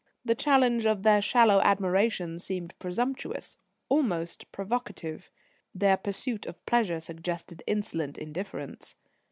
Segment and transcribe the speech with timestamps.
[0.25, 3.57] The challenge of their shallow admiration seemed presumptuous,
[3.87, 5.29] almost provocative.
[5.75, 8.95] Their pursuit of pleasure suggested insolent indifference.